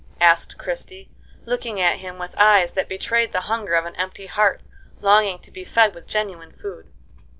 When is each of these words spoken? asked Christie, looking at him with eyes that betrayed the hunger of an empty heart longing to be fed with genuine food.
asked 0.19 0.57
Christie, 0.57 1.11
looking 1.45 1.79
at 1.79 1.99
him 1.99 2.17
with 2.17 2.33
eyes 2.35 2.71
that 2.71 2.89
betrayed 2.89 3.33
the 3.33 3.41
hunger 3.41 3.75
of 3.75 3.85
an 3.85 3.95
empty 3.97 4.25
heart 4.25 4.61
longing 4.99 5.37
to 5.37 5.51
be 5.51 5.63
fed 5.63 5.93
with 5.93 6.07
genuine 6.07 6.51
food. 6.51 6.91